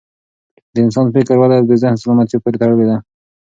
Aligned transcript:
د 0.73 0.75
انسان 0.85 1.07
فکري 1.13 1.37
وده 1.39 1.57
د 1.61 1.71
ذهن 1.81 1.95
سالمتیا 2.01 2.37
پورې 2.43 2.57
تړلې 2.61 2.85
ده. 2.89 2.97